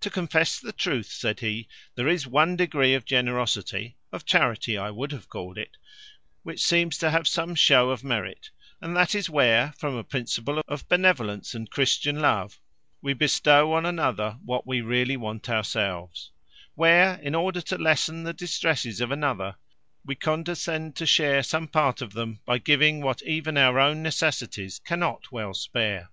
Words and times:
"To 0.00 0.08
confess 0.08 0.58
the 0.58 0.72
truth," 0.72 1.08
said 1.10 1.40
he, 1.40 1.68
"there 1.94 2.08
is 2.08 2.26
one 2.26 2.56
degree 2.56 2.94
of 2.94 3.04
generosity 3.04 3.98
(of 4.10 4.24
charity 4.24 4.78
I 4.78 4.90
would 4.90 5.12
have 5.12 5.28
called 5.28 5.58
it), 5.58 5.76
which 6.42 6.64
seems 6.64 6.96
to 6.96 7.10
have 7.10 7.28
some 7.28 7.54
show 7.54 7.90
of 7.90 8.02
merit, 8.02 8.48
and 8.80 8.96
that 8.96 9.14
is, 9.14 9.28
where, 9.28 9.74
from 9.76 9.94
a 9.94 10.04
principle 10.04 10.62
of 10.66 10.88
benevolence 10.88 11.54
and 11.54 11.70
Christian 11.70 12.18
love, 12.20 12.60
we 13.02 13.12
bestow 13.12 13.74
on 13.74 13.84
another 13.84 14.38
what 14.42 14.66
we 14.66 14.80
really 14.80 15.18
want 15.18 15.50
ourselves; 15.50 16.30
where, 16.74 17.16
in 17.16 17.34
order 17.34 17.60
to 17.60 17.76
lessen 17.76 18.22
the 18.22 18.32
distresses 18.32 19.02
of 19.02 19.10
another, 19.10 19.56
we 20.02 20.14
condescend 20.14 20.96
to 20.96 21.04
share 21.04 21.42
some 21.42 21.68
part 21.68 22.00
of 22.00 22.14
them, 22.14 22.40
by 22.46 22.56
giving 22.56 23.02
what 23.02 23.20
even 23.20 23.58
our 23.58 23.78
own 23.78 24.02
necessities 24.02 24.78
cannot 24.82 25.30
well 25.30 25.52
spare. 25.52 26.08